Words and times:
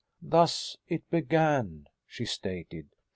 "Thus 0.19 0.77
it 0.87 1.07
began," 1.11 1.85
she 2.07 2.25
stated. 2.25 2.89